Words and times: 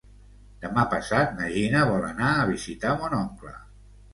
Demà 0.63 0.85
passat 0.93 1.35
na 1.41 1.51
Gina 1.57 1.83
vol 1.91 2.09
anar 2.09 2.33
a 2.39 2.49
visitar 2.55 2.99
mon 3.05 3.17
oncle. 3.23 3.57